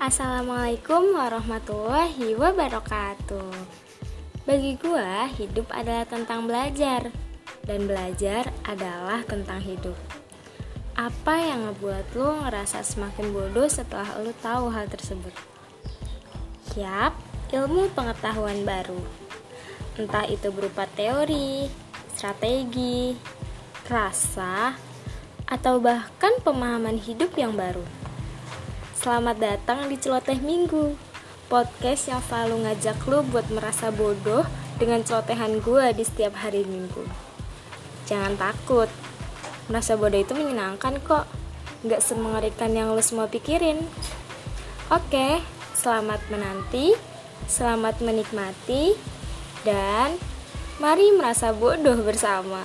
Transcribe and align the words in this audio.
Assalamualaikum 0.00 1.12
warahmatullahi 1.12 2.32
wabarakatuh. 2.32 3.52
Bagi 4.48 4.80
gua, 4.80 5.28
hidup 5.28 5.68
adalah 5.68 6.08
tentang 6.08 6.48
belajar 6.48 7.12
dan 7.68 7.84
belajar 7.84 8.48
adalah 8.64 9.20
tentang 9.28 9.60
hidup. 9.60 9.92
Apa 10.96 11.44
yang 11.44 11.68
ngebuat 11.68 12.16
lu 12.16 12.32
ngerasa 12.32 12.80
semakin 12.80 13.28
bodoh 13.28 13.68
setelah 13.68 14.08
lu 14.24 14.32
tahu 14.40 14.72
hal 14.72 14.88
tersebut? 14.88 15.36
Yap, 16.80 17.12
ilmu 17.52 17.92
pengetahuan 17.92 18.64
baru. 18.64 19.04
Entah 20.00 20.24
itu 20.24 20.48
berupa 20.48 20.88
teori, 20.96 21.68
strategi, 22.16 23.12
rasa, 23.84 24.72
atau 25.44 25.76
bahkan 25.76 26.40
pemahaman 26.40 26.96
hidup 26.96 27.36
yang 27.36 27.52
baru. 27.52 27.84
Selamat 29.00 29.40
datang 29.40 29.88
di 29.88 29.96
Celoteh 29.96 30.36
Minggu 30.44 30.92
Podcast 31.48 32.12
yang 32.12 32.20
selalu 32.20 32.68
ngajak 32.68 33.00
lu 33.08 33.24
buat 33.32 33.48
merasa 33.48 33.88
bodoh 33.88 34.44
Dengan 34.76 35.00
celotehan 35.00 35.64
gue 35.64 35.96
di 35.96 36.04
setiap 36.04 36.36
hari 36.36 36.68
minggu. 36.68 37.08
Jangan 38.04 38.36
takut 38.36 38.92
Merasa 39.72 39.96
bodoh 39.96 40.20
itu 40.20 40.36
menyenangkan 40.36 41.00
kok. 41.00 41.24
Gak 41.88 42.04
semengerikan 42.04 42.76
yang 42.76 42.92
lu 42.92 43.00
semua 43.00 43.24
pikirin. 43.24 43.80
Oke, 44.92 45.40
selamat 45.80 46.20
menanti 46.28 46.92
Selamat 47.48 48.04
menikmati 48.04 48.92
Dan 49.64 50.20
mari 50.76 51.08
merasa 51.16 51.56
bodoh 51.56 52.04
bersama 52.04 52.60